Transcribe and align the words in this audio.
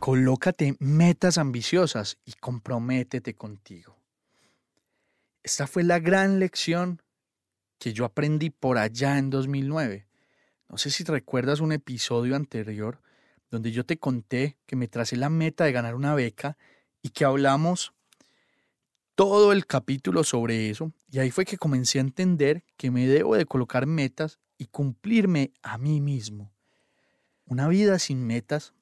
Colócate 0.00 0.76
metas 0.78 1.36
ambiciosas 1.36 2.16
y 2.24 2.32
comprométete 2.32 3.34
contigo. 3.34 3.98
Esta 5.42 5.66
fue 5.66 5.84
la 5.84 5.98
gran 5.98 6.38
lección 6.38 7.02
que 7.78 7.92
yo 7.92 8.06
aprendí 8.06 8.48
por 8.48 8.78
allá 8.78 9.18
en 9.18 9.28
2009. 9.28 10.06
No 10.70 10.78
sé 10.78 10.90
si 10.90 11.04
recuerdas 11.04 11.60
un 11.60 11.72
episodio 11.72 12.34
anterior 12.34 13.02
donde 13.50 13.72
yo 13.72 13.84
te 13.84 13.98
conté 13.98 14.56
que 14.64 14.74
me 14.74 14.88
tracé 14.88 15.18
la 15.18 15.28
meta 15.28 15.64
de 15.64 15.72
ganar 15.72 15.94
una 15.94 16.14
beca 16.14 16.56
y 17.02 17.10
que 17.10 17.26
hablamos 17.26 17.92
todo 19.14 19.52
el 19.52 19.66
capítulo 19.66 20.24
sobre 20.24 20.70
eso. 20.70 20.94
Y 21.10 21.18
ahí 21.18 21.30
fue 21.30 21.44
que 21.44 21.58
comencé 21.58 21.98
a 21.98 22.00
entender 22.00 22.64
que 22.78 22.90
me 22.90 23.06
debo 23.06 23.36
de 23.36 23.44
colocar 23.44 23.84
metas 23.84 24.38
y 24.56 24.64
cumplirme 24.64 25.52
a 25.62 25.76
mí 25.76 26.00
mismo. 26.00 26.54
Una 27.44 27.68
vida 27.68 27.98
sin 27.98 28.26
metas 28.26 28.72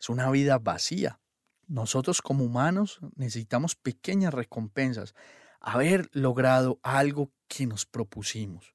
es 0.00 0.08
una 0.08 0.30
vida 0.30 0.58
vacía. 0.58 1.20
Nosotros 1.66 2.20
como 2.20 2.44
humanos 2.44 3.00
necesitamos 3.16 3.74
pequeñas 3.74 4.34
recompensas, 4.34 5.14
haber 5.60 6.10
logrado 6.12 6.78
algo 6.82 7.30
que 7.48 7.66
nos 7.66 7.86
propusimos. 7.86 8.74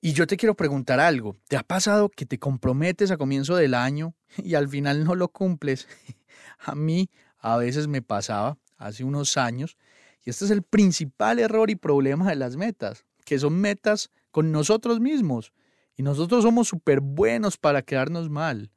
Y 0.00 0.12
yo 0.12 0.26
te 0.26 0.36
quiero 0.36 0.54
preguntar 0.54 1.00
algo. 1.00 1.36
¿Te 1.48 1.56
ha 1.56 1.62
pasado 1.62 2.08
que 2.08 2.24
te 2.24 2.38
comprometes 2.38 3.10
a 3.10 3.16
comienzo 3.16 3.56
del 3.56 3.74
año 3.74 4.14
y 4.36 4.54
al 4.54 4.68
final 4.68 5.04
no 5.04 5.14
lo 5.14 5.28
cumples? 5.28 5.88
a 6.58 6.74
mí 6.74 7.10
a 7.38 7.56
veces 7.56 7.88
me 7.88 8.02
pasaba 8.02 8.58
hace 8.76 9.04
unos 9.04 9.36
años 9.36 9.76
y 10.24 10.30
este 10.30 10.44
es 10.44 10.50
el 10.50 10.62
principal 10.62 11.38
error 11.38 11.70
y 11.70 11.76
problema 11.76 12.28
de 12.28 12.36
las 12.36 12.56
metas, 12.56 13.04
que 13.24 13.38
son 13.38 13.60
metas 13.60 14.10
con 14.30 14.52
nosotros 14.52 15.00
mismos. 15.00 15.52
Y 15.96 16.02
nosotros 16.02 16.44
somos 16.44 16.68
súper 16.68 17.00
buenos 17.00 17.56
para 17.56 17.82
quedarnos 17.82 18.30
mal. 18.30 18.70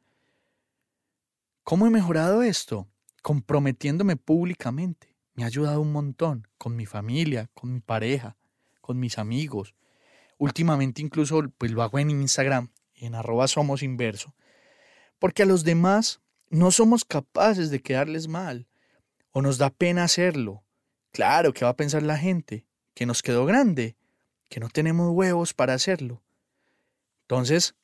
¿Cómo 1.63 1.85
he 1.85 1.89
mejorado 1.89 2.41
esto? 2.41 2.87
Comprometiéndome 3.21 4.17
públicamente. 4.17 5.15
Me 5.35 5.43
ha 5.43 5.47
ayudado 5.47 5.79
un 5.79 5.91
montón 5.91 6.47
con 6.57 6.75
mi 6.75 6.85
familia, 6.85 7.49
con 7.53 7.71
mi 7.71 7.79
pareja, 7.79 8.35
con 8.81 8.99
mis 8.99 9.17
amigos. 9.17 9.75
Últimamente 10.37 11.01
incluso 11.01 11.41
pues 11.57 11.71
lo 11.71 11.83
hago 11.83 11.99
en 11.99 12.09
Instagram, 12.09 12.71
en 12.95 13.15
arroba 13.15 13.47
somos 13.47 13.83
inverso. 13.83 14.33
Porque 15.19 15.43
a 15.43 15.45
los 15.45 15.63
demás 15.63 16.19
no 16.49 16.71
somos 16.71 17.05
capaces 17.05 17.69
de 17.69 17.81
quedarles 17.81 18.27
mal. 18.27 18.67
O 19.31 19.41
nos 19.41 19.57
da 19.59 19.69
pena 19.69 20.03
hacerlo. 20.03 20.63
Claro, 21.11 21.53
¿qué 21.53 21.63
va 21.63 21.71
a 21.71 21.77
pensar 21.77 22.01
la 22.03 22.17
gente? 22.17 22.65
Que 22.95 23.05
nos 23.05 23.21
quedó 23.21 23.45
grande, 23.45 23.95
que 24.49 24.59
no 24.59 24.67
tenemos 24.67 25.11
huevos 25.11 25.53
para 25.53 25.75
hacerlo. 25.75 26.21
Entonces, 27.21 27.75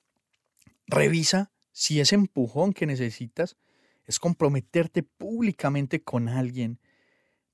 revisa 0.88 1.52
si 1.72 2.02
ese 2.02 2.16
empujón 2.16 2.74
que 2.74 2.86
necesitas 2.86 3.56
es 4.08 4.20
comprometerte 4.20 5.04
públicamente 5.04 6.02
con 6.02 6.30
alguien 6.30 6.80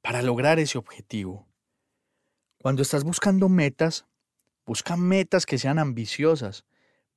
para 0.02 0.22
lograr 0.22 0.60
ese 0.60 0.78
objetivo. 0.78 1.48
Cuando 2.60 2.82
estás 2.82 3.04
buscando 3.04 3.50
metas, 3.50 4.06
busca 4.66 4.96
metas 4.96 5.46
que 5.46 5.58
sean 5.58 5.80
ambiciosas, 5.80 6.64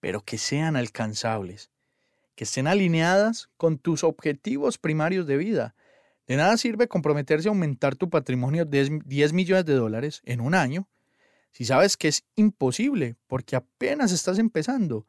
pero 0.00 0.22
que 0.22 0.38
sean 0.38 0.74
alcanzables, 0.74 1.70
que 2.34 2.44
estén 2.44 2.66
alineadas 2.66 3.48
con 3.56 3.78
tus 3.78 4.02
objetivos 4.02 4.78
primarios 4.78 5.26
de 5.26 5.36
vida. 5.36 5.76
De 6.26 6.36
nada 6.36 6.56
sirve 6.56 6.88
comprometerse 6.88 7.48
a 7.48 7.52
aumentar 7.52 7.94
tu 7.94 8.10
patrimonio 8.10 8.64
de 8.64 9.00
10 9.04 9.32
millones 9.32 9.64
de 9.64 9.74
dólares 9.74 10.22
en 10.24 10.40
un 10.40 10.54
año 10.54 10.88
si 11.56 11.64
sabes 11.64 11.96
que 11.96 12.08
es 12.08 12.22
imposible 12.34 13.16
porque 13.28 13.56
apenas 13.56 14.12
estás 14.12 14.38
empezando. 14.38 15.06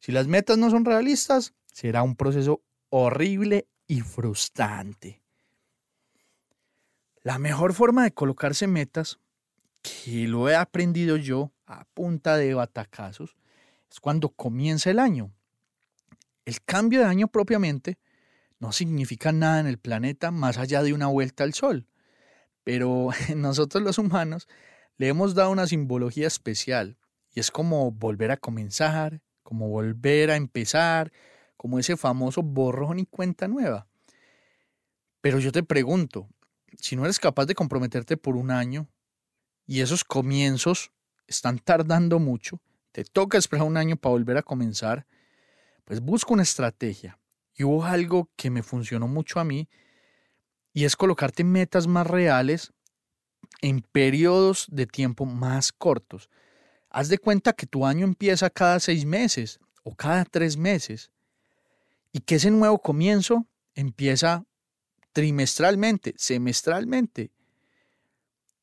Si 0.00 0.10
las 0.10 0.26
metas 0.26 0.58
no 0.58 0.68
son 0.68 0.84
realistas, 0.84 1.54
será 1.72 2.02
un 2.02 2.16
proceso 2.16 2.62
horrible 2.96 3.66
y 3.88 4.02
frustrante. 4.02 5.20
La 7.24 7.40
mejor 7.40 7.74
forma 7.74 8.04
de 8.04 8.12
colocarse 8.12 8.68
metas, 8.68 9.18
que 9.82 10.28
lo 10.28 10.48
he 10.48 10.54
aprendido 10.54 11.16
yo 11.16 11.50
a 11.66 11.86
punta 11.86 12.36
de 12.36 12.54
batacazos, 12.54 13.36
es 13.90 13.98
cuando 13.98 14.28
comienza 14.28 14.90
el 14.92 15.00
año. 15.00 15.32
El 16.44 16.62
cambio 16.62 17.00
de 17.00 17.06
año 17.06 17.26
propiamente 17.26 17.98
no 18.60 18.70
significa 18.70 19.32
nada 19.32 19.58
en 19.58 19.66
el 19.66 19.78
planeta 19.78 20.30
más 20.30 20.56
allá 20.56 20.84
de 20.84 20.92
una 20.92 21.08
vuelta 21.08 21.42
al 21.42 21.52
sol, 21.52 21.88
pero 22.62 23.08
nosotros 23.34 23.82
los 23.82 23.98
humanos 23.98 24.46
le 24.98 25.08
hemos 25.08 25.34
dado 25.34 25.50
una 25.50 25.66
simbología 25.66 26.28
especial 26.28 26.96
y 27.32 27.40
es 27.40 27.50
como 27.50 27.90
volver 27.90 28.30
a 28.30 28.36
comenzar, 28.36 29.20
como 29.42 29.68
volver 29.68 30.30
a 30.30 30.36
empezar, 30.36 31.10
como 31.56 31.78
ese 31.78 31.96
famoso 31.96 32.42
borrón 32.42 32.98
y 32.98 33.06
cuenta 33.06 33.48
nueva. 33.48 33.86
Pero 35.20 35.38
yo 35.38 35.52
te 35.52 35.62
pregunto, 35.62 36.28
si 36.78 36.96
no 36.96 37.04
eres 37.04 37.18
capaz 37.18 37.46
de 37.46 37.54
comprometerte 37.54 38.16
por 38.16 38.36
un 38.36 38.50
año 38.50 38.86
y 39.66 39.80
esos 39.80 40.04
comienzos 40.04 40.90
están 41.26 41.58
tardando 41.58 42.18
mucho, 42.18 42.60
te 42.92 43.04
toca 43.04 43.38
esperar 43.38 43.66
un 43.66 43.76
año 43.76 43.96
para 43.96 44.12
volver 44.12 44.36
a 44.36 44.42
comenzar, 44.42 45.06
pues 45.84 46.00
busca 46.00 46.34
una 46.34 46.42
estrategia. 46.42 47.18
Y 47.56 47.64
hubo 47.64 47.84
algo 47.84 48.28
que 48.36 48.50
me 48.50 48.62
funcionó 48.62 49.08
mucho 49.08 49.40
a 49.40 49.44
mí 49.44 49.68
y 50.72 50.84
es 50.84 50.96
colocarte 50.96 51.44
metas 51.44 51.86
más 51.86 52.06
reales 52.06 52.72
en 53.62 53.80
periodos 53.80 54.66
de 54.70 54.86
tiempo 54.86 55.24
más 55.24 55.72
cortos. 55.72 56.28
Haz 56.90 57.08
de 57.08 57.18
cuenta 57.18 57.52
que 57.52 57.66
tu 57.66 57.86
año 57.86 58.04
empieza 58.04 58.50
cada 58.50 58.78
seis 58.80 59.04
meses 59.04 59.58
o 59.82 59.94
cada 59.94 60.24
tres 60.24 60.56
meses 60.56 61.10
y 62.14 62.20
que 62.20 62.36
ese 62.36 62.52
nuevo 62.52 62.78
comienzo 62.78 63.48
empieza 63.74 64.46
trimestralmente, 65.12 66.14
semestralmente, 66.16 67.32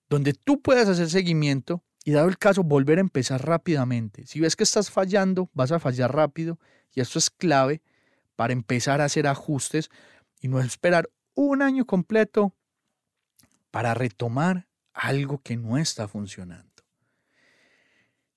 donde 0.10 0.34
tú 0.34 0.62
puedas 0.62 0.88
hacer 0.88 1.10
seguimiento 1.10 1.84
y 2.06 2.12
dado 2.12 2.30
el 2.30 2.38
caso 2.38 2.64
volver 2.64 2.98
a 2.98 3.02
empezar 3.02 3.46
rápidamente. 3.46 4.26
Si 4.26 4.40
ves 4.40 4.56
que 4.56 4.64
estás 4.64 4.90
fallando, 4.90 5.50
vas 5.54 5.74
a 5.74 5.80
fallar 5.80 6.16
rápido 6.16 6.60
y 6.94 7.02
esto 7.02 7.20
es 7.20 7.30
clave 7.30 7.82
para 8.38 8.54
empezar 8.54 9.02
a 9.02 9.06
hacer 9.06 9.28
ajustes 9.28 9.90
y 10.40 10.48
no 10.48 10.62
esperar 10.62 11.10
un 11.34 11.62
año 11.62 11.86
completo 11.86 12.56
para 13.70 13.94
retomar 13.94 14.70
algo 14.94 15.42
que 15.42 15.58
no 15.58 15.78
está 15.78 16.08
funcionando. 16.08 16.70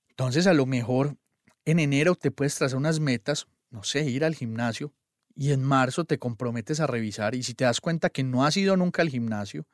Entonces 0.09 0.49
a 0.49 0.55
lo 0.55 0.67
mejor 0.67 1.17
en 1.65 1.79
enero 1.79 2.17
te 2.17 2.33
puedes 2.33 2.57
trazar 2.57 2.79
unas 2.79 2.99
metas, 2.99 3.47
no 3.71 3.85
sé, 3.85 4.03
ir 4.11 4.25
al 4.25 4.35
gimnasio 4.35 4.93
y 5.35 5.53
en 5.53 5.63
marzo 5.63 6.05
te 6.05 6.19
comprometes 6.19 6.81
a 6.81 6.87
revisar 6.87 7.35
y 7.35 7.43
si 7.43 7.55
te 7.55 7.65
das 7.65 7.81
cuenta 7.81 8.11
que 8.11 8.23
no 8.23 8.45
has 8.45 8.57
ido 8.57 8.77
nunca 8.77 9.03
al 9.03 9.09
gimnasio, 9.09 9.67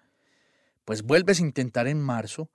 pues 0.85 1.03
vuelves 1.03 1.41
a 1.41 1.43
intentar 1.43 1.87
en 1.87 2.01
marzo 2.01 2.51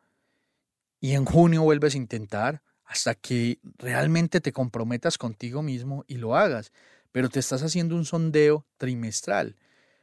y 0.99 1.13
en 1.13 1.25
junio 1.25 1.61
vuelves 1.63 1.93
a 1.95 1.97
intentar 1.97 2.63
hasta 2.83 3.15
que 3.15 3.59
realmente 3.77 4.41
te 4.41 4.51
comprometas 4.51 5.17
contigo 5.17 5.61
mismo 5.61 6.03
y 6.07 6.15
lo 6.15 6.35
hagas, 6.35 6.71
pero 7.11 7.29
te 7.29 7.39
estás 7.39 7.63
haciendo 7.63 7.95
un 7.95 8.05
sondeo 8.05 8.65
trimestral. 8.77 9.55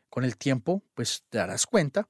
Con 0.09 0.25
el 0.25 0.37
tiempo, 0.37 0.83
pues 0.95 1.25
te 1.29 1.39
darás 1.39 1.67
cuenta 1.67 2.09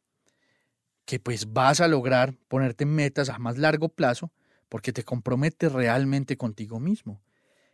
que 1.04 1.18
pues 1.18 1.52
vas 1.52 1.80
a 1.80 1.88
lograr 1.88 2.34
ponerte 2.48 2.86
metas 2.86 3.28
a 3.28 3.38
más 3.38 3.58
largo 3.58 3.88
plazo, 3.88 4.32
porque 4.68 4.92
te 4.92 5.04
compromete 5.04 5.68
realmente 5.68 6.36
contigo 6.36 6.80
mismo. 6.80 7.20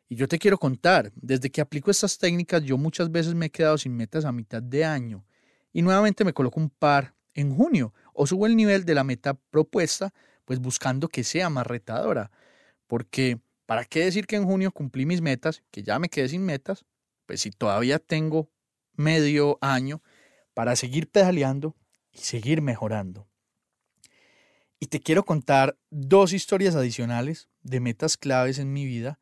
Y 0.08 0.16
yo 0.16 0.26
te 0.26 0.38
quiero 0.38 0.58
contar, 0.58 1.12
desde 1.14 1.50
que 1.50 1.60
aplico 1.60 1.90
estas 1.90 2.16
técnicas 2.16 2.62
yo 2.62 2.78
muchas 2.78 3.10
veces 3.12 3.34
me 3.34 3.46
he 3.46 3.50
quedado 3.50 3.76
sin 3.76 3.94
metas 3.94 4.25
a 4.25 4.32
mitad 4.32 4.62
de 4.62 4.84
año 4.84 5.25
y 5.72 5.82
nuevamente 5.82 6.25
me 6.25 6.32
coloco 6.32 6.58
un 6.58 6.70
par 6.70 7.14
en 7.34 7.55
junio 7.55 7.93
o 8.14 8.26
subo 8.26 8.46
el 8.46 8.56
nivel 8.56 8.84
de 8.84 8.94
la 8.94 9.05
meta 9.05 9.34
propuesta, 9.34 10.12
pues 10.44 10.58
buscando 10.60 11.08
que 11.08 11.25
sea 11.25 11.50
más 11.50 11.66
retadora. 11.66 12.31
Porque, 12.87 13.38
¿para 13.66 13.84
qué 13.84 14.05
decir 14.05 14.26
que 14.26 14.37
en 14.37 14.44
junio 14.44 14.72
cumplí 14.72 15.05
mis 15.05 15.20
metas, 15.20 15.62
que 15.70 15.82
ya 15.82 15.99
me 15.99 16.08
quedé 16.08 16.31
sin 16.31 16.44
metas? 16.44 16.84
Pues 17.26 17.43
si 17.43 17.50
todavía 17.50 17.99
tengo 17.99 18.50
medio 18.96 19.58
año 19.61 20.02
para 20.54 20.75
seguir 20.75 21.08
pedaleando 21.08 21.76
y 22.12 22.19
seguir 22.19 22.62
mejorando. 22.62 23.28
Y 24.81 24.87
te 24.87 25.00
quiero 25.00 25.25
contar 25.25 25.76
dos 25.90 26.32
historias 26.32 26.75
adicionales 26.75 27.49
de 27.62 27.81
metas 27.81 28.16
claves 28.16 28.58
en 28.58 28.72
mi 28.72 28.87
vida. 28.87 29.19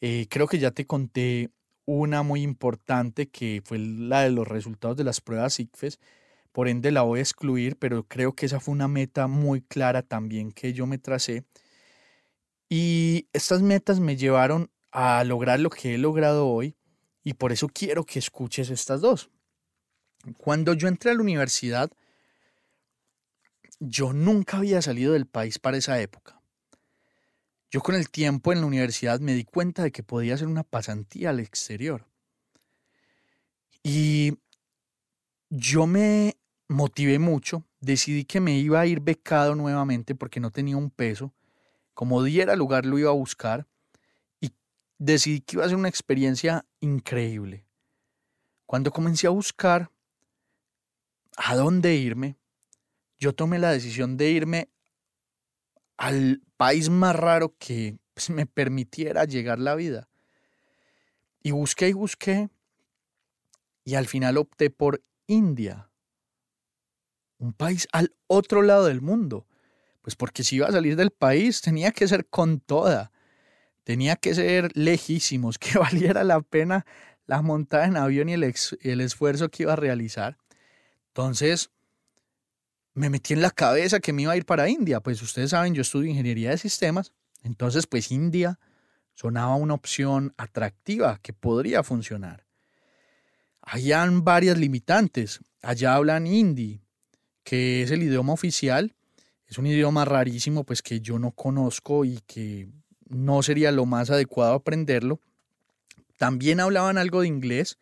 Eh, 0.00 0.26
creo 0.30 0.46
que 0.46 0.58
ya 0.58 0.70
te 0.70 0.86
conté 0.86 1.50
una 1.86 2.22
muy 2.22 2.42
importante 2.42 3.28
que 3.28 3.62
fue 3.64 3.78
la 3.78 4.22
de 4.22 4.30
los 4.30 4.46
resultados 4.46 4.96
de 4.96 5.04
las 5.04 5.20
pruebas 5.20 5.60
ICFES. 5.60 5.98
Por 6.52 6.68
ende 6.68 6.90
la 6.92 7.02
voy 7.02 7.20
a 7.20 7.22
excluir, 7.22 7.76
pero 7.78 8.04
creo 8.04 8.34
que 8.34 8.46
esa 8.46 8.60
fue 8.60 8.72
una 8.72 8.88
meta 8.88 9.26
muy 9.28 9.62
clara 9.62 10.02
también 10.02 10.52
que 10.52 10.72
yo 10.72 10.86
me 10.86 10.98
tracé. 10.98 11.44
Y 12.68 13.28
estas 13.32 13.62
metas 13.62 14.00
me 14.00 14.16
llevaron 14.16 14.70
a 14.90 15.22
lograr 15.24 15.60
lo 15.60 15.70
que 15.70 15.94
he 15.94 15.98
logrado 15.98 16.48
hoy 16.48 16.76
y 17.22 17.34
por 17.34 17.52
eso 17.52 17.68
quiero 17.68 18.04
que 18.04 18.18
escuches 18.18 18.70
estas 18.70 19.00
dos. 19.00 19.30
Cuando 20.38 20.74
yo 20.74 20.88
entré 20.88 21.10
a 21.10 21.14
la 21.14 21.22
universidad, 21.22 21.90
yo 23.80 24.12
nunca 24.12 24.58
había 24.58 24.82
salido 24.82 25.12
del 25.12 25.26
país 25.26 25.58
para 25.58 25.76
esa 25.76 26.00
época. 26.00 26.35
Yo 27.70 27.80
con 27.80 27.94
el 27.94 28.10
tiempo 28.10 28.52
en 28.52 28.60
la 28.60 28.66
universidad 28.66 29.20
me 29.20 29.34
di 29.34 29.44
cuenta 29.44 29.82
de 29.82 29.92
que 29.92 30.02
podía 30.02 30.34
hacer 30.34 30.46
una 30.46 30.62
pasantía 30.62 31.30
al 31.30 31.40
exterior. 31.40 32.06
Y 33.82 34.38
yo 35.50 35.86
me 35.86 36.36
motivé 36.68 37.18
mucho, 37.18 37.64
decidí 37.80 38.24
que 38.24 38.40
me 38.40 38.58
iba 38.58 38.80
a 38.80 38.86
ir 38.86 39.00
becado 39.00 39.54
nuevamente 39.54 40.14
porque 40.14 40.40
no 40.40 40.50
tenía 40.50 40.76
un 40.76 40.90
peso. 40.90 41.32
Como 41.94 42.22
diera 42.22 42.56
lugar 42.56 42.86
lo 42.86 42.98
iba 42.98 43.10
a 43.10 43.14
buscar 43.14 43.66
y 44.40 44.52
decidí 44.98 45.40
que 45.40 45.56
iba 45.56 45.64
a 45.64 45.68
ser 45.68 45.76
una 45.76 45.88
experiencia 45.88 46.64
increíble. 46.80 47.64
Cuando 48.66 48.90
comencé 48.90 49.26
a 49.26 49.30
buscar 49.30 49.90
a 51.36 51.54
dónde 51.54 51.94
irme, 51.94 52.36
yo 53.18 53.34
tomé 53.34 53.58
la 53.58 53.70
decisión 53.70 54.16
de 54.16 54.30
irme 54.30 54.68
al 55.96 56.42
país 56.56 56.90
más 56.90 57.16
raro 57.16 57.54
que 57.58 57.98
pues, 58.14 58.30
me 58.30 58.46
permitiera 58.46 59.24
llegar 59.24 59.58
la 59.58 59.74
vida. 59.74 60.08
Y 61.42 61.52
busqué 61.52 61.88
y 61.88 61.92
busqué 61.92 62.48
y 63.84 63.94
al 63.94 64.06
final 64.06 64.36
opté 64.36 64.68
por 64.68 65.02
India, 65.28 65.90
un 67.38 67.52
país 67.52 67.86
al 67.92 68.14
otro 68.26 68.62
lado 68.62 68.86
del 68.86 69.00
mundo. 69.00 69.46
Pues 70.02 70.16
porque 70.16 70.44
si 70.44 70.56
iba 70.56 70.66
a 70.66 70.72
salir 70.72 70.96
del 70.96 71.10
país 71.10 71.60
tenía 71.60 71.92
que 71.92 72.08
ser 72.08 72.26
con 72.26 72.60
toda, 72.60 73.12
tenía 73.84 74.16
que 74.16 74.34
ser 74.34 74.76
lejísimos, 74.76 75.58
que 75.58 75.78
valiera 75.78 76.24
la 76.24 76.40
pena 76.40 76.84
la 77.26 77.42
montada 77.42 77.86
en 77.86 77.96
avión 77.96 78.28
y 78.28 78.34
el, 78.34 78.54
el 78.80 79.00
esfuerzo 79.00 79.48
que 79.48 79.64
iba 79.64 79.72
a 79.72 79.76
realizar. 79.76 80.38
Entonces, 81.08 81.70
me 82.96 83.10
metí 83.10 83.34
en 83.34 83.42
la 83.42 83.50
cabeza 83.50 84.00
que 84.00 84.14
me 84.14 84.22
iba 84.22 84.32
a 84.32 84.36
ir 84.38 84.46
para 84.46 84.70
India. 84.70 85.00
Pues 85.00 85.20
ustedes 85.20 85.50
saben, 85.50 85.74
yo 85.74 85.82
estudio 85.82 86.08
ingeniería 86.08 86.50
de 86.50 86.58
sistemas. 86.58 87.12
Entonces, 87.42 87.86
pues 87.86 88.10
India 88.10 88.58
sonaba 89.14 89.54
una 89.56 89.74
opción 89.74 90.32
atractiva 90.38 91.20
que 91.22 91.34
podría 91.34 91.82
funcionar. 91.82 92.46
Allá 93.60 94.06
varias 94.10 94.56
limitantes. 94.56 95.40
Allá 95.60 95.94
hablan 95.94 96.26
hindi, 96.26 96.80
que 97.44 97.82
es 97.82 97.90
el 97.90 98.02
idioma 98.02 98.32
oficial. 98.32 98.94
Es 99.46 99.58
un 99.58 99.66
idioma 99.66 100.06
rarísimo, 100.06 100.64
pues 100.64 100.80
que 100.80 101.00
yo 101.00 101.18
no 101.18 101.32
conozco 101.32 102.06
y 102.06 102.20
que 102.26 102.70
no 103.08 103.42
sería 103.42 103.72
lo 103.72 103.84
más 103.84 104.08
adecuado 104.08 104.54
aprenderlo. 104.54 105.20
También 106.16 106.60
hablaban 106.60 106.96
algo 106.96 107.20
de 107.20 107.28
inglés 107.28 107.78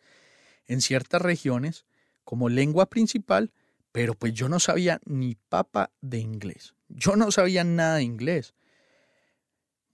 en 0.67 0.81
ciertas 0.81 1.21
regiones 1.21 1.85
como 2.25 2.49
lengua 2.49 2.89
principal, 2.89 3.53
pero 3.95 4.13
pues 4.13 4.33
yo 4.33 4.49
no 4.49 4.59
sabía 4.59 4.99
ni 5.05 5.35
papa 5.35 5.89
de 6.01 6.19
inglés. 6.19 6.75
Yo 6.89 7.15
no 7.15 7.31
sabía 7.31 7.63
nada 7.63 7.95
de 7.95 8.03
inglés. 8.03 8.53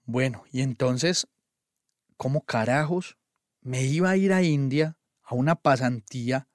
Bueno, 0.06 0.44
y 0.52 0.64
entonces, 0.64 1.28
¿cómo 2.18 2.42
carajos 2.42 3.20
me 3.62 3.84
iba 3.84 4.10
a 4.10 4.18
ir 4.18 4.34
a 4.34 4.42
India 4.42 4.98
a 5.22 5.36
una 5.36 5.54
pasantía 5.54 6.48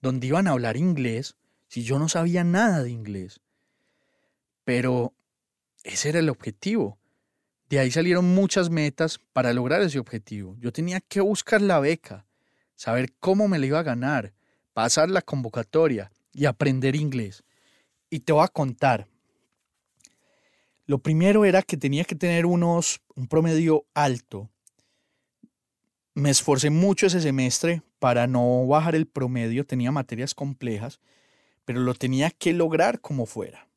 donde 0.00 0.28
iban 0.28 0.48
a 0.48 0.52
hablar 0.52 0.78
inglés 0.78 1.36
si 1.66 1.82
yo 1.82 1.98
no 1.98 2.08
sabía 2.08 2.42
nada 2.42 2.82
de 2.82 2.90
inglés? 2.90 3.42
Pero 4.64 5.12
ese 5.84 6.08
era 6.08 6.20
el 6.20 6.30
objetivo. 6.30 6.98
De 7.68 7.80
ahí 7.80 7.90
salieron 7.90 8.34
muchas 8.34 8.70
metas 8.70 9.20
para 9.34 9.52
lograr 9.52 9.82
ese 9.82 9.98
objetivo. 9.98 10.56
Yo 10.58 10.72
tenía 10.72 11.00
que 11.02 11.20
buscar 11.20 11.60
la 11.60 11.80
beca, 11.80 12.24
saber 12.76 13.12
cómo 13.20 13.46
me 13.46 13.58
la 13.58 13.66
iba 13.66 13.78
a 13.78 13.82
ganar, 13.82 14.32
pasar 14.72 15.10
la 15.10 15.20
convocatoria, 15.20 16.10
y 16.38 16.46
aprender 16.46 16.94
inglés. 16.94 17.42
Y 18.10 18.20
te 18.20 18.32
voy 18.32 18.44
a 18.44 18.48
contar. 18.48 19.08
Lo 20.86 20.98
primero 20.98 21.44
era 21.44 21.62
que 21.62 21.76
tenía 21.76 22.04
que 22.04 22.14
tener 22.14 22.46
unos, 22.46 23.00
un 23.16 23.26
promedio 23.26 23.86
alto. 23.92 24.48
Me 26.14 26.30
esforcé 26.30 26.70
mucho 26.70 27.06
ese 27.06 27.20
semestre 27.20 27.82
para 27.98 28.28
no 28.28 28.66
bajar 28.68 28.94
el 28.94 29.06
promedio, 29.06 29.66
tenía 29.66 29.90
materias 29.90 30.32
complejas, 30.32 31.00
pero 31.64 31.80
lo 31.80 31.94
tenía 31.94 32.30
que 32.30 32.52
lograr 32.52 33.00
como 33.00 33.26
fuera. 33.26 33.68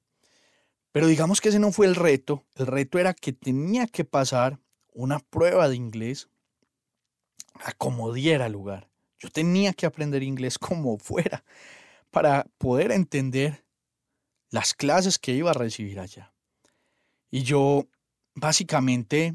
Pero 0.91 1.07
digamos 1.07 1.41
que 1.41 1.49
ese 1.49 1.59
no 1.59 1.71
fue 1.71 1.87
el 1.87 1.95
reto, 1.95 2.45
el 2.55 2.67
reto 2.67 2.99
era 2.99 3.15
que 3.15 3.33
tenía 3.33 3.87
que 3.87 4.05
pasar 4.05 4.59
una 4.93 5.19
prueba 5.19 5.67
de 5.67 5.75
inglés 5.75 6.29
a 7.55 7.71
como 7.73 8.13
diera 8.13 8.49
lugar. 8.49 8.87
Yo 9.17 9.29
tenía 9.29 9.73
que 9.73 9.87
aprender 9.87 10.21
inglés 10.21 10.59
como 10.59 10.99
fuera 10.99 11.43
para 12.11 12.45
poder 12.57 12.91
entender 12.91 13.65
las 14.49 14.73
clases 14.73 15.17
que 15.17 15.31
iba 15.31 15.51
a 15.51 15.55
recibir 15.55 15.99
allá. 15.99 16.33
Y 17.31 17.43
yo 17.43 17.87
básicamente 18.35 19.33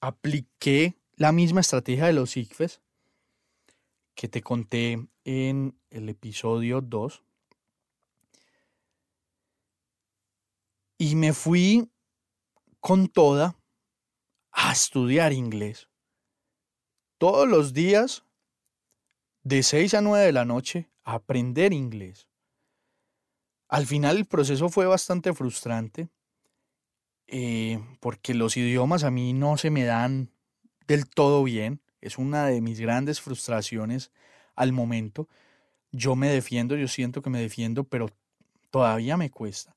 apliqué 0.00 0.96
la 1.16 1.32
misma 1.32 1.60
estrategia 1.60 2.06
de 2.06 2.12
los 2.12 2.36
ICFES 2.36 2.80
que 4.14 4.28
te 4.28 4.40
conté 4.42 5.06
en 5.24 5.78
el 5.90 6.08
episodio 6.08 6.80
2. 6.80 7.22
Y 10.98 11.16
me 11.16 11.32
fui 11.32 11.90
con 12.80 13.08
toda 13.08 13.58
a 14.52 14.72
estudiar 14.72 15.32
inglés. 15.32 15.88
Todos 17.18 17.48
los 17.48 17.74
días, 17.74 18.24
de 19.42 19.62
6 19.62 19.94
a 19.94 20.00
9 20.00 20.26
de 20.26 20.32
la 20.32 20.44
noche, 20.44 20.88
aprender 21.06 21.72
inglés. 21.72 22.28
Al 23.68 23.86
final 23.86 24.18
el 24.18 24.26
proceso 24.26 24.68
fue 24.68 24.86
bastante 24.86 25.32
frustrante 25.32 26.08
eh, 27.28 27.80
porque 28.00 28.34
los 28.34 28.56
idiomas 28.56 29.04
a 29.04 29.10
mí 29.10 29.32
no 29.32 29.56
se 29.56 29.70
me 29.70 29.84
dan 29.84 30.30
del 30.86 31.08
todo 31.08 31.42
bien. 31.44 31.80
Es 32.00 32.18
una 32.18 32.46
de 32.46 32.60
mis 32.60 32.80
grandes 32.80 33.20
frustraciones 33.20 34.10
al 34.56 34.72
momento. 34.72 35.28
Yo 35.92 36.16
me 36.16 36.28
defiendo, 36.28 36.76
yo 36.76 36.88
siento 36.88 37.22
que 37.22 37.30
me 37.30 37.40
defiendo, 37.40 37.84
pero 37.84 38.10
todavía 38.70 39.16
me 39.16 39.30
cuesta. 39.30 39.74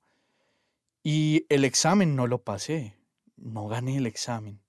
Y 1.04 1.46
el 1.50 1.64
examen 1.64 2.16
no 2.16 2.28
lo 2.28 2.44
pasé, 2.44 2.98
no 3.38 3.68
gané 3.68 3.98
el 3.98 4.08
examen. 4.08 4.60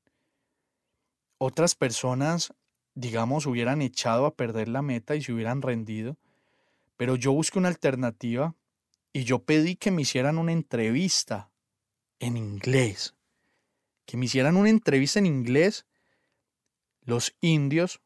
Otras 1.39 1.75
personas, 1.75 2.53
digamos, 2.95 3.47
hubieran 3.47 3.81
echado 3.81 4.27
a 4.27 4.35
perder 4.35 4.69
la 4.69 4.83
meta 4.83 5.17
y 5.17 5.23
se 5.23 5.33
hubieran 5.33 5.63
rendido 5.63 6.19
pero 7.01 7.17
yo 7.17 7.33
busqué 7.33 7.59
una 7.59 7.69
alternativa 7.69 8.55
y 9.11 9.25
yo 9.25 9.43
pedí 9.43 9.75
que 9.75 9.91
me 9.91 10.03
hicieran 10.03 10.37
una 10.37 10.53
entrevista 10.53 11.51
en 12.19 12.37
inglés. 12.37 13.15
Que 14.05 14.19
me 14.19 14.27
hicieran 14.27 14.59
una 14.59 14.69
entrevista 14.69 15.19
en 15.19 15.25
inglés 15.25 15.87
los 17.01 17.35
indios 17.41 18.03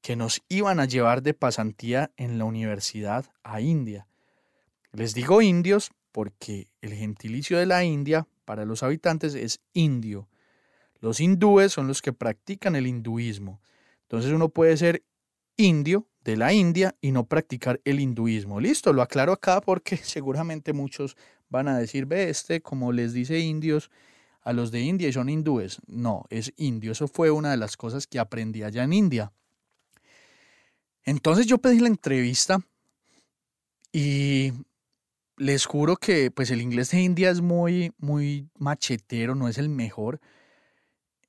que 0.00 0.16
nos 0.16 0.42
iban 0.48 0.80
a 0.80 0.86
llevar 0.86 1.22
de 1.22 1.34
pasantía 1.34 2.10
en 2.16 2.38
la 2.38 2.46
universidad 2.46 3.30
a 3.42 3.60
India. 3.60 4.08
Les 4.90 5.12
digo 5.12 5.42
indios 5.42 5.90
porque 6.10 6.70
el 6.80 6.94
gentilicio 6.94 7.58
de 7.58 7.66
la 7.66 7.84
India 7.84 8.26
para 8.46 8.64
los 8.64 8.82
habitantes 8.82 9.34
es 9.34 9.60
indio. 9.74 10.30
Los 10.98 11.20
hindúes 11.20 11.72
son 11.72 11.86
los 11.86 12.00
que 12.00 12.14
practican 12.14 12.74
el 12.74 12.86
hinduismo. 12.86 13.60
Entonces 14.04 14.32
uno 14.32 14.48
puede 14.48 14.78
ser 14.78 15.04
indio 15.58 16.08
de 16.28 16.36
la 16.36 16.52
India 16.52 16.94
y 17.00 17.10
no 17.10 17.24
practicar 17.24 17.80
el 17.84 18.00
hinduismo. 18.00 18.60
Listo, 18.60 18.92
lo 18.92 19.00
aclaro 19.00 19.32
acá 19.32 19.62
porque 19.62 19.96
seguramente 20.02 20.74
muchos 20.74 21.16
van 21.48 21.68
a 21.68 21.78
decir, 21.78 22.04
ve, 22.04 22.28
este, 22.28 22.60
como 22.60 22.92
les 22.92 23.14
dice 23.14 23.38
indios, 23.38 23.90
a 24.42 24.52
los 24.52 24.70
de 24.70 24.80
India 24.80 25.08
y 25.08 25.12
son 25.12 25.30
hindúes. 25.30 25.80
No, 25.86 26.24
es 26.28 26.52
indio. 26.56 26.92
Eso 26.92 27.08
fue 27.08 27.30
una 27.30 27.50
de 27.50 27.56
las 27.56 27.78
cosas 27.78 28.06
que 28.06 28.18
aprendí 28.18 28.62
allá 28.62 28.84
en 28.84 28.92
India. 28.92 29.32
Entonces 31.02 31.46
yo 31.46 31.56
pedí 31.56 31.80
la 31.80 31.88
entrevista 31.88 32.58
y 33.90 34.52
les 35.38 35.64
juro 35.64 35.96
que 35.96 36.30
pues 36.30 36.50
el 36.50 36.60
inglés 36.60 36.90
de 36.90 37.00
India 37.00 37.30
es 37.30 37.40
muy, 37.40 37.92
muy 37.96 38.50
machetero, 38.58 39.34
no 39.34 39.48
es 39.48 39.56
el 39.56 39.70
mejor. 39.70 40.20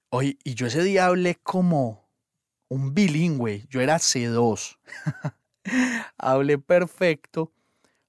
Hoy, 0.10 0.38
y 0.44 0.56
yo 0.56 0.68
ese 0.68 0.84
día 0.84 1.06
hablé 1.06 1.36
como 1.36 2.09
un 2.70 2.94
bilingüe, 2.94 3.66
yo 3.70 3.82
era 3.82 3.98
C2. 3.98 4.78
hablé 6.18 6.58
perfecto, 6.58 7.52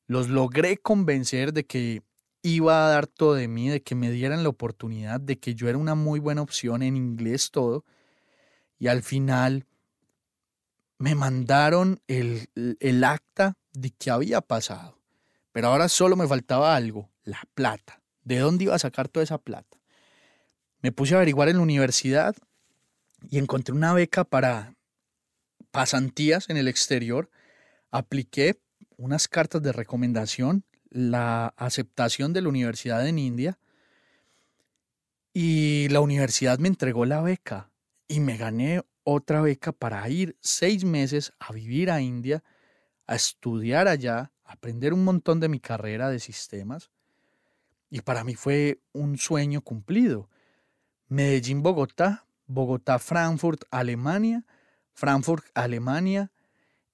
los 0.06 0.28
logré 0.28 0.76
convencer 0.76 1.52
de 1.52 1.64
que 1.64 2.02
iba 2.42 2.86
a 2.86 2.90
dar 2.90 3.06
todo 3.06 3.34
de 3.34 3.48
mí, 3.48 3.68
de 3.68 3.82
que 3.82 3.94
me 3.94 4.10
dieran 4.10 4.42
la 4.42 4.48
oportunidad, 4.48 5.20
de 5.20 5.38
que 5.38 5.54
yo 5.54 5.68
era 5.68 5.78
una 5.78 5.94
muy 5.94 6.20
buena 6.20 6.42
opción 6.42 6.82
en 6.82 6.96
inglés 6.96 7.50
todo. 7.50 7.84
Y 8.78 8.88
al 8.88 9.02
final 9.02 9.66
me 10.98 11.14
mandaron 11.14 12.00
el, 12.08 12.48
el 12.80 13.04
acta 13.04 13.56
de 13.72 13.90
que 13.90 14.10
había 14.10 14.40
pasado. 14.40 14.98
Pero 15.52 15.68
ahora 15.68 15.88
solo 15.88 16.16
me 16.16 16.26
faltaba 16.26 16.74
algo, 16.74 17.10
la 17.24 17.42
plata. 17.54 18.00
¿De 18.24 18.38
dónde 18.38 18.64
iba 18.64 18.74
a 18.74 18.78
sacar 18.78 19.08
toda 19.08 19.24
esa 19.24 19.38
plata? 19.38 19.78
Me 20.82 20.92
puse 20.92 21.14
a 21.14 21.18
averiguar 21.18 21.48
en 21.48 21.56
la 21.56 21.62
universidad 21.62 22.34
y 23.28 23.38
encontré 23.38 23.74
una 23.74 23.92
beca 23.92 24.24
para 24.24 24.74
pasantías 25.70 26.48
en 26.48 26.56
el 26.56 26.68
exterior. 26.68 27.30
Apliqué 27.90 28.60
unas 28.96 29.28
cartas 29.28 29.62
de 29.62 29.72
recomendación, 29.72 30.64
la 30.88 31.48
aceptación 31.56 32.32
de 32.32 32.42
la 32.42 32.48
universidad 32.48 33.06
en 33.06 33.18
India 33.18 33.58
y 35.32 35.88
la 35.88 36.00
universidad 36.00 36.58
me 36.58 36.68
entregó 36.68 37.04
la 37.04 37.22
beca 37.22 37.70
y 38.08 38.20
me 38.20 38.36
gané 38.36 38.82
otra 39.04 39.40
beca 39.40 39.72
para 39.72 40.08
ir 40.08 40.36
seis 40.40 40.84
meses 40.84 41.32
a 41.38 41.52
vivir 41.52 41.90
a 41.90 42.00
India, 42.00 42.42
a 43.06 43.14
estudiar 43.14 43.86
allá, 43.88 44.32
aprender 44.44 44.92
un 44.92 45.04
montón 45.04 45.40
de 45.40 45.48
mi 45.48 45.60
carrera 45.60 46.10
de 46.10 46.18
sistemas. 46.18 46.90
Y 47.90 48.00
para 48.00 48.24
mí 48.24 48.34
fue 48.34 48.80
un 48.92 49.18
sueño 49.18 49.62
cumplido. 49.62 50.28
Medellín, 51.08 51.62
Bogotá, 51.62 52.26
Bogotá, 52.50 52.98
Frankfurt, 52.98 53.62
Alemania, 53.70 54.44
Frankfurt, 54.92 55.44
Alemania, 55.54 56.32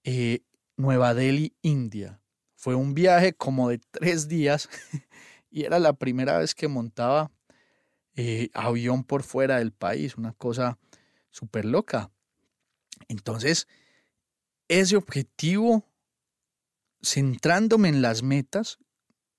eh, 0.04 0.44
Nueva 0.76 1.14
Delhi, 1.14 1.56
India. 1.62 2.20
Fue 2.54 2.74
un 2.74 2.94
viaje 2.94 3.32
como 3.32 3.70
de 3.70 3.78
tres 3.78 4.28
días 4.28 4.68
y 5.50 5.64
era 5.64 5.78
la 5.78 5.94
primera 5.94 6.38
vez 6.38 6.54
que 6.54 6.68
montaba 6.68 7.32
eh, 8.14 8.50
avión 8.52 9.02
por 9.02 9.22
fuera 9.22 9.58
del 9.58 9.72
país, 9.72 10.16
una 10.16 10.32
cosa 10.34 10.78
súper 11.30 11.64
loca. 11.64 12.10
Entonces, 13.08 13.66
ese 14.68 14.96
objetivo, 14.96 15.84
centrándome 17.02 17.88
en 17.88 18.02
las 18.02 18.22
metas, 18.22 18.78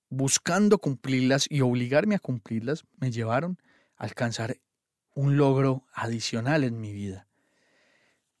buscando 0.08 0.78
cumplirlas 0.78 1.46
y 1.48 1.60
obligarme 1.60 2.16
a 2.16 2.20
cumplirlas, 2.20 2.84
me 2.96 3.10
llevaron 3.12 3.58
a 3.96 4.04
alcanzar 4.04 4.58
un 5.18 5.36
logro 5.36 5.84
adicional 5.92 6.62
en 6.62 6.80
mi 6.80 6.92
vida. 6.92 7.26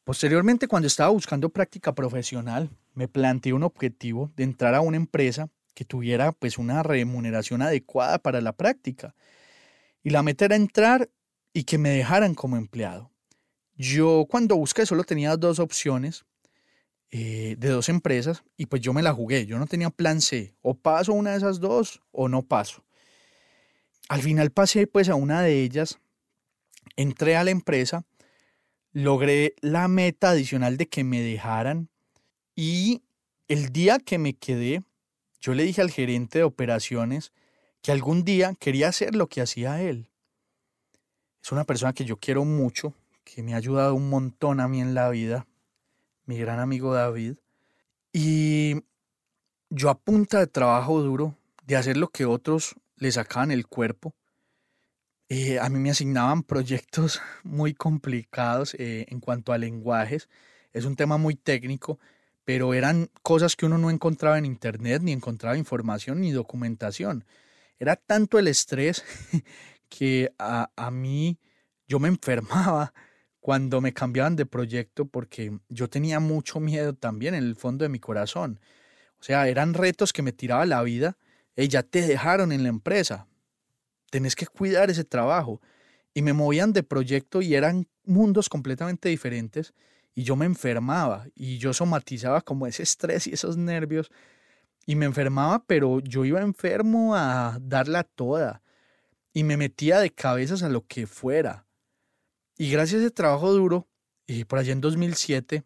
Posteriormente, 0.04 0.68
cuando 0.68 0.86
estaba 0.86 1.10
buscando 1.10 1.48
práctica 1.48 1.92
profesional, 1.92 2.70
me 2.94 3.08
planteé 3.08 3.52
un 3.52 3.64
objetivo 3.64 4.30
de 4.36 4.44
entrar 4.44 4.76
a 4.76 4.80
una 4.80 4.96
empresa 4.96 5.50
que 5.74 5.84
tuviera 5.84 6.30
pues 6.30 6.56
una 6.56 6.84
remuneración 6.84 7.62
adecuada 7.62 8.20
para 8.20 8.40
la 8.40 8.52
práctica. 8.52 9.16
Y 10.04 10.10
la 10.10 10.22
meta 10.22 10.44
era 10.44 10.54
entrar 10.54 11.10
y 11.52 11.64
que 11.64 11.78
me 11.78 11.90
dejaran 11.90 12.36
como 12.36 12.56
empleado. 12.56 13.10
Yo 13.74 14.26
cuando 14.30 14.54
busqué 14.54 14.86
solo 14.86 15.02
tenía 15.02 15.36
dos 15.36 15.58
opciones 15.58 16.26
eh, 17.10 17.56
de 17.58 17.70
dos 17.70 17.88
empresas 17.88 18.44
y 18.56 18.66
pues 18.66 18.82
yo 18.82 18.92
me 18.92 19.02
la 19.02 19.12
jugué. 19.12 19.46
Yo 19.46 19.58
no 19.58 19.66
tenía 19.66 19.90
plan 19.90 20.20
C. 20.20 20.54
O 20.62 20.74
paso 20.74 21.12
una 21.12 21.32
de 21.32 21.38
esas 21.38 21.58
dos 21.58 22.02
o 22.12 22.28
no 22.28 22.42
paso. 22.42 22.84
Al 24.08 24.22
final 24.22 24.52
pasé 24.52 24.86
pues 24.86 25.08
a 25.08 25.16
una 25.16 25.42
de 25.42 25.60
ellas, 25.64 25.98
entré 26.98 27.36
a 27.36 27.44
la 27.44 27.52
empresa 27.52 28.04
logré 28.92 29.54
la 29.60 29.86
meta 29.86 30.30
adicional 30.30 30.76
de 30.76 30.88
que 30.88 31.04
me 31.04 31.22
dejaran 31.22 31.88
y 32.56 33.02
el 33.46 33.70
día 33.70 33.98
que 33.98 34.18
me 34.18 34.34
quedé, 34.34 34.82
yo 35.40 35.54
le 35.54 35.62
dije 35.62 35.80
al 35.80 35.90
gerente 35.90 36.38
de 36.38 36.44
operaciones 36.44 37.32
que 37.82 37.92
algún 37.92 38.24
día 38.24 38.54
quería 38.58 38.88
hacer 38.88 39.14
lo 39.14 39.28
que 39.28 39.40
hacía 39.40 39.80
él. 39.80 40.10
Es 41.42 41.52
una 41.52 41.64
persona 41.64 41.92
que 41.92 42.04
yo 42.04 42.16
quiero 42.16 42.44
mucho, 42.44 42.94
que 43.22 43.44
me 43.44 43.54
ha 43.54 43.58
ayudado 43.58 43.94
un 43.94 44.10
montón 44.10 44.58
a 44.58 44.66
mí 44.66 44.80
en 44.80 44.94
la 44.94 45.08
vida, 45.08 45.46
mi 46.26 46.36
gran 46.36 46.58
amigo 46.58 46.92
David. 46.92 47.36
Y 48.12 48.82
yo 49.70 49.90
a 49.90 49.98
punta 49.98 50.40
de 50.40 50.48
trabajo 50.48 51.00
duro, 51.00 51.36
de 51.64 51.76
hacer 51.76 51.96
lo 51.96 52.08
que 52.08 52.24
otros 52.24 52.74
le 52.96 53.12
sacaban 53.12 53.52
el 53.52 53.68
cuerpo, 53.68 54.14
eh, 55.28 55.58
a 55.58 55.68
mí 55.68 55.78
me 55.78 55.90
asignaban 55.90 56.42
proyectos 56.42 57.20
muy 57.44 57.74
complicados 57.74 58.74
eh, 58.74 59.06
en 59.08 59.20
cuanto 59.20 59.52
a 59.52 59.58
lenguajes. 59.58 60.28
Es 60.72 60.84
un 60.84 60.96
tema 60.96 61.18
muy 61.18 61.34
técnico, 61.34 61.98
pero 62.44 62.74
eran 62.74 63.10
cosas 63.22 63.56
que 63.56 63.66
uno 63.66 63.78
no 63.78 63.90
encontraba 63.90 64.38
en 64.38 64.46
internet, 64.46 65.02
ni 65.02 65.12
encontraba 65.12 65.58
información 65.58 66.20
ni 66.20 66.32
documentación. 66.32 67.24
Era 67.78 67.96
tanto 67.96 68.38
el 68.38 68.48
estrés 68.48 69.04
que 69.88 70.32
a, 70.38 70.70
a 70.76 70.90
mí 70.90 71.38
yo 71.86 71.98
me 72.00 72.08
enfermaba 72.08 72.94
cuando 73.40 73.80
me 73.80 73.94
cambiaban 73.94 74.36
de 74.36 74.46
proyecto 74.46 75.06
porque 75.06 75.58
yo 75.68 75.88
tenía 75.88 76.20
mucho 76.20 76.60
miedo 76.60 76.94
también 76.94 77.34
en 77.34 77.44
el 77.44 77.56
fondo 77.56 77.84
de 77.84 77.88
mi 77.90 77.98
corazón. 78.00 78.60
O 79.20 79.24
sea, 79.24 79.48
eran 79.48 79.74
retos 79.74 80.12
que 80.12 80.22
me 80.22 80.32
tiraba 80.32 80.66
la 80.66 80.82
vida. 80.82 81.18
y 81.56 81.68
ya 81.68 81.82
te 81.82 82.02
dejaron 82.02 82.52
en 82.52 82.62
la 82.62 82.68
empresa, 82.70 83.26
tenés 84.10 84.36
que 84.36 84.46
cuidar 84.46 84.90
ese 84.90 85.04
trabajo. 85.04 85.60
Y 86.14 86.22
me 86.22 86.32
movían 86.32 86.72
de 86.72 86.82
proyecto 86.82 87.42
y 87.42 87.54
eran 87.54 87.86
mundos 88.04 88.48
completamente 88.48 89.08
diferentes 89.08 89.74
y 90.14 90.24
yo 90.24 90.34
me 90.34 90.46
enfermaba 90.46 91.26
y 91.34 91.58
yo 91.58 91.72
somatizaba 91.72 92.40
como 92.40 92.66
ese 92.66 92.82
estrés 92.82 93.26
y 93.26 93.34
esos 93.34 93.56
nervios 93.56 94.10
y 94.84 94.96
me 94.96 95.06
enfermaba, 95.06 95.64
pero 95.66 96.00
yo 96.00 96.24
iba 96.24 96.40
enfermo 96.40 97.14
a 97.14 97.58
darla 97.60 98.02
toda 98.02 98.62
y 99.32 99.44
me 99.44 99.56
metía 99.56 100.00
de 100.00 100.10
cabezas 100.10 100.62
a 100.62 100.68
lo 100.68 100.86
que 100.86 101.06
fuera. 101.06 101.66
Y 102.56 102.70
gracias 102.70 103.02
a 103.02 103.04
ese 103.04 103.10
trabajo 103.12 103.52
duro, 103.52 103.86
y 104.26 104.44
por 104.44 104.58
allá 104.58 104.72
en 104.72 104.80
2007, 104.80 105.62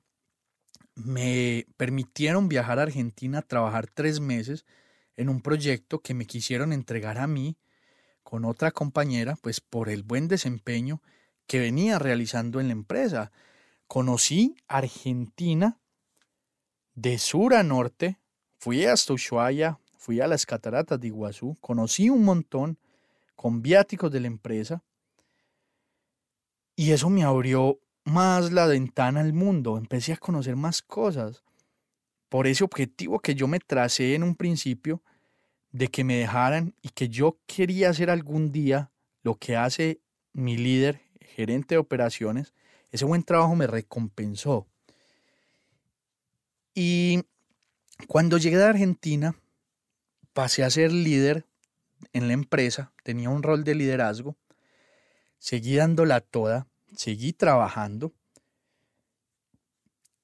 me 0.96 1.66
permitieron 1.76 2.48
viajar 2.48 2.78
a 2.78 2.82
Argentina 2.82 3.38
a 3.38 3.42
trabajar 3.42 3.86
tres 3.86 4.20
meses 4.20 4.66
en 5.16 5.28
un 5.28 5.40
proyecto 5.40 6.00
que 6.00 6.12
me 6.12 6.26
quisieron 6.26 6.72
entregar 6.72 7.16
a 7.18 7.26
mí 7.26 7.56
con 8.22 8.44
otra 8.44 8.70
compañera, 8.70 9.36
pues 9.40 9.60
por 9.60 9.88
el 9.88 10.02
buen 10.02 10.28
desempeño 10.28 11.02
que 11.46 11.58
venía 11.58 11.98
realizando 11.98 12.60
en 12.60 12.68
la 12.68 12.72
empresa. 12.72 13.32
Conocí 13.86 14.56
Argentina 14.68 15.78
de 16.94 17.18
sur 17.18 17.54
a 17.54 17.62
norte, 17.62 18.18
fui 18.58 18.84
hasta 18.84 19.12
Ushuaia, 19.12 19.78
fui 19.96 20.20
a 20.20 20.26
las 20.26 20.46
cataratas 20.46 21.00
de 21.00 21.08
Iguazú, 21.08 21.56
conocí 21.60 22.10
un 22.10 22.24
montón 22.24 22.78
con 23.36 23.62
viáticos 23.62 24.10
de 24.10 24.20
la 24.20 24.26
empresa 24.26 24.82
y 26.76 26.92
eso 26.92 27.10
me 27.10 27.22
abrió 27.22 27.78
más 28.04 28.52
la 28.52 28.66
ventana 28.66 29.20
al 29.20 29.32
mundo, 29.32 29.78
empecé 29.78 30.12
a 30.12 30.16
conocer 30.16 30.56
más 30.56 30.82
cosas. 30.82 31.42
Por 32.28 32.46
ese 32.46 32.64
objetivo 32.64 33.20
que 33.20 33.34
yo 33.34 33.46
me 33.46 33.60
tracé 33.60 34.14
en 34.14 34.22
un 34.22 34.34
principio, 34.34 35.02
de 35.72 35.88
que 35.88 36.04
me 36.04 36.16
dejaran 36.16 36.74
y 36.82 36.90
que 36.90 37.08
yo 37.08 37.38
quería 37.46 37.90
hacer 37.90 38.10
algún 38.10 38.52
día 38.52 38.90
lo 39.22 39.36
que 39.36 39.56
hace 39.56 40.00
mi 40.32 40.56
líder, 40.56 41.00
gerente 41.20 41.74
de 41.74 41.78
operaciones, 41.78 42.54
ese 42.90 43.04
buen 43.04 43.22
trabajo 43.22 43.56
me 43.56 43.66
recompensó. 43.66 44.66
Y 46.74 47.24
cuando 48.06 48.38
llegué 48.38 48.62
a 48.62 48.68
Argentina, 48.68 49.34
pasé 50.32 50.62
a 50.64 50.70
ser 50.70 50.92
líder 50.92 51.46
en 52.12 52.28
la 52.28 52.34
empresa, 52.34 52.92
tenía 53.02 53.30
un 53.30 53.42
rol 53.42 53.64
de 53.64 53.74
liderazgo, 53.74 54.36
seguí 55.38 55.76
dándola 55.76 56.20
toda, 56.20 56.66
seguí 56.96 57.32
trabajando 57.32 58.12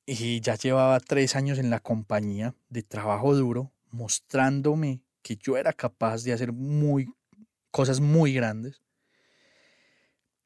y 0.04 0.40
ya 0.40 0.56
llevaba 0.56 1.00
tres 1.00 1.36
años 1.36 1.58
en 1.58 1.70
la 1.70 1.80
compañía 1.80 2.54
de 2.70 2.82
trabajo 2.82 3.34
duro, 3.34 3.72
mostrándome 3.90 5.02
que 5.22 5.36
yo 5.36 5.56
era 5.56 5.72
capaz 5.72 6.22
de 6.24 6.32
hacer 6.32 6.52
muy, 6.52 7.08
cosas 7.70 8.00
muy 8.00 8.32
grandes. 8.32 8.82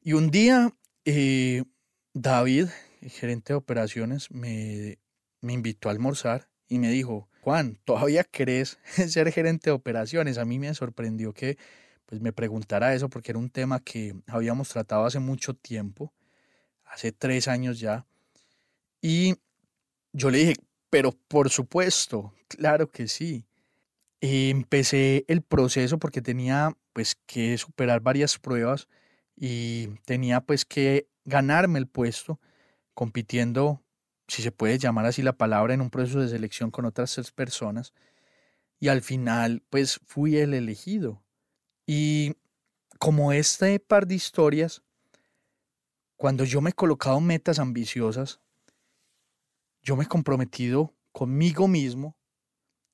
Y 0.01 0.13
un 0.13 0.31
día, 0.31 0.73
eh, 1.05 1.63
David, 2.13 2.67
gerente 3.01 3.53
de 3.53 3.57
operaciones, 3.57 4.31
me, 4.31 4.99
me 5.41 5.53
invitó 5.53 5.89
a 5.89 5.91
almorzar 5.91 6.49
y 6.67 6.79
me 6.79 6.89
dijo, 6.89 7.29
Juan, 7.41 7.77
¿todavía 7.83 8.23
querés 8.23 8.79
ser 9.09 9.31
gerente 9.31 9.69
de 9.69 9.75
operaciones? 9.75 10.37
A 10.37 10.45
mí 10.45 10.59
me 10.59 10.73
sorprendió 10.73 11.33
que 11.33 11.57
pues 12.05 12.21
me 12.21 12.33
preguntara 12.33 12.93
eso 12.93 13.09
porque 13.09 13.31
era 13.31 13.39
un 13.39 13.49
tema 13.49 13.79
que 13.79 14.15
habíamos 14.27 14.69
tratado 14.69 15.05
hace 15.05 15.19
mucho 15.19 15.53
tiempo, 15.53 16.13
hace 16.85 17.11
tres 17.11 17.47
años 17.47 17.79
ya. 17.79 18.05
Y 19.01 19.35
yo 20.11 20.29
le 20.29 20.37
dije, 20.37 20.55
pero 20.89 21.11
por 21.27 21.49
supuesto, 21.49 22.33
claro 22.47 22.89
que 22.91 23.07
sí. 23.07 23.45
Empecé 24.25 25.25
el 25.27 25.41
proceso 25.41 25.99
porque 25.99 26.21
tenía 26.21 26.77
pues 26.93 27.15
que 27.25 27.57
superar 27.57 27.99
varias 27.99 28.39
pruebas 28.39 28.87
y 29.35 29.87
tenía 30.05 30.39
pues 30.39 30.63
que 30.63 31.09
ganarme 31.25 31.77
el 31.77 31.87
puesto 31.87 32.39
compitiendo, 32.93 33.83
si 34.29 34.41
se 34.41 34.53
puede 34.53 34.77
llamar 34.77 35.07
así 35.07 35.23
la 35.23 35.33
palabra, 35.33 35.73
en 35.73 35.81
un 35.81 35.89
proceso 35.89 36.21
de 36.21 36.29
selección 36.29 36.71
con 36.71 36.85
otras 36.85 37.13
tres 37.13 37.31
personas. 37.31 37.93
Y 38.79 38.87
al 38.87 39.01
final 39.01 39.61
pues 39.69 39.99
fui 40.05 40.37
el 40.37 40.53
elegido. 40.53 41.21
Y 41.85 42.37
como 42.99 43.33
este 43.33 43.77
par 43.81 44.07
de 44.07 44.15
historias, 44.15 44.83
cuando 46.15 46.45
yo 46.45 46.61
me 46.61 46.69
he 46.69 46.73
colocado 46.73 47.19
metas 47.19 47.59
ambiciosas, 47.59 48.39
yo 49.81 49.97
me 49.97 50.05
he 50.05 50.07
comprometido 50.07 50.93
conmigo 51.11 51.67
mismo 51.67 52.15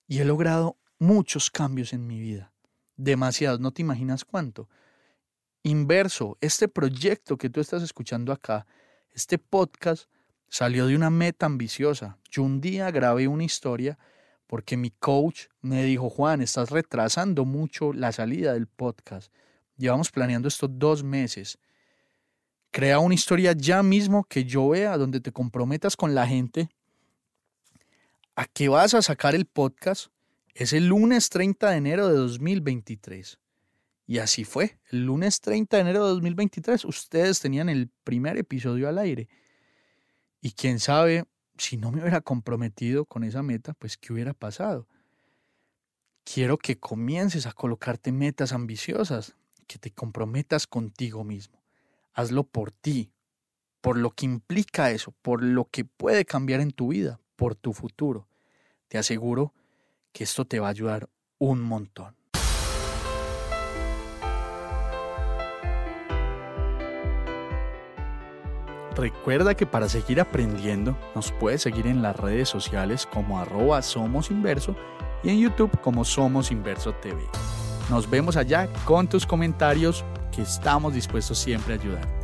y 0.07 0.21
he 0.21 0.25
logrado 0.25 0.79
muchos 0.99 1.49
cambios 1.49 1.93
en 1.93 2.05
mi 2.05 2.19
vida. 2.19 2.53
Demasiados, 2.97 3.59
no 3.59 3.71
te 3.71 3.81
imaginas 3.81 4.25
cuánto. 4.25 4.69
Inverso, 5.63 6.37
este 6.41 6.67
proyecto 6.67 7.37
que 7.37 7.49
tú 7.49 7.59
estás 7.59 7.81
escuchando 7.81 8.31
acá, 8.31 8.67
este 9.11 9.37
podcast, 9.37 10.09
salió 10.49 10.87
de 10.87 10.95
una 10.95 11.09
meta 11.09 11.45
ambiciosa. 11.45 12.17
Yo 12.29 12.43
un 12.43 12.61
día 12.61 12.91
grabé 12.91 13.27
una 13.27 13.43
historia 13.43 13.97
porque 14.47 14.77
mi 14.77 14.89
coach 14.89 15.45
me 15.61 15.83
dijo, 15.83 16.09
Juan, 16.09 16.41
estás 16.41 16.71
retrasando 16.71 17.45
mucho 17.45 17.93
la 17.93 18.11
salida 18.11 18.53
del 18.53 18.67
podcast. 18.67 19.31
Llevamos 19.77 20.11
planeando 20.11 20.47
estos 20.47 20.69
dos 20.73 21.03
meses. 21.03 21.59
Crea 22.71 22.99
una 22.99 23.15
historia 23.15 23.53
ya 23.53 23.83
mismo 23.83 24.23
que 24.23 24.45
yo 24.45 24.69
vea 24.69 24.97
donde 24.97 25.21
te 25.21 25.31
comprometas 25.31 25.95
con 25.95 26.15
la 26.15 26.27
gente 26.27 26.69
a 28.35 28.45
que 28.45 28.69
vas 28.69 28.93
a 28.93 29.01
sacar 29.01 29.35
el 29.35 29.45
podcast. 29.45 30.07
Es 30.53 30.73
el 30.73 30.87
lunes 30.87 31.29
30 31.29 31.69
de 31.69 31.77
enero 31.77 32.07
de 32.07 32.15
2023. 32.15 33.39
Y 34.07 34.17
así 34.17 34.43
fue. 34.43 34.79
El 34.89 35.05
lunes 35.05 35.39
30 35.39 35.77
de 35.77 35.81
enero 35.81 36.03
de 36.05 36.09
2023 36.13 36.85
ustedes 36.85 37.39
tenían 37.39 37.69
el 37.69 37.89
primer 38.03 38.37
episodio 38.37 38.89
al 38.89 38.97
aire. 38.97 39.29
Y 40.41 40.51
quién 40.51 40.79
sabe, 40.79 41.25
si 41.57 41.77
no 41.77 41.91
me 41.91 42.01
hubiera 42.01 42.21
comprometido 42.21 43.05
con 43.05 43.23
esa 43.23 43.43
meta, 43.43 43.73
pues 43.73 43.97
qué 43.97 44.11
hubiera 44.11 44.33
pasado. 44.33 44.87
Quiero 46.23 46.57
que 46.57 46.79
comiences 46.79 47.45
a 47.45 47.53
colocarte 47.53 48.11
metas 48.11 48.51
ambiciosas, 48.51 49.35
que 49.67 49.77
te 49.77 49.91
comprometas 49.91 50.67
contigo 50.67 51.23
mismo. 51.23 51.61
Hazlo 52.13 52.43
por 52.43 52.71
ti, 52.71 53.11
por 53.81 53.97
lo 53.97 54.11
que 54.11 54.25
implica 54.25 54.91
eso, 54.91 55.13
por 55.21 55.43
lo 55.43 55.65
que 55.65 55.85
puede 55.85 56.25
cambiar 56.25 56.61
en 56.61 56.71
tu 56.71 56.89
vida, 56.89 57.19
por 57.35 57.55
tu 57.55 57.73
futuro. 57.73 58.27
Te 58.87 58.97
aseguro 58.97 59.53
que 60.11 60.23
esto 60.23 60.45
te 60.45 60.59
va 60.59 60.67
a 60.67 60.71
ayudar 60.71 61.09
un 61.37 61.61
montón. 61.61 62.15
Recuerda 68.95 69.55
que 69.55 69.65
para 69.65 69.87
seguir 69.87 70.19
aprendiendo 70.19 70.97
nos 71.15 71.31
puedes 71.31 71.61
seguir 71.61 71.87
en 71.87 72.01
las 72.01 72.17
redes 72.17 72.49
sociales 72.49 73.05
como 73.05 73.39
arroba 73.39 73.79
y 75.23 75.29
en 75.29 75.39
YouTube 75.39 75.79
como 75.79 76.03
Somos 76.03 76.51
Inverso 76.51 76.93
TV. 76.95 77.21
Nos 77.89 78.09
vemos 78.09 78.35
allá 78.35 78.67
con 78.83 79.07
tus 79.07 79.25
comentarios 79.25 80.03
que 80.33 80.41
estamos 80.41 80.93
dispuestos 80.93 81.39
siempre 81.39 81.75
a 81.75 81.77
ayudar. 81.77 82.18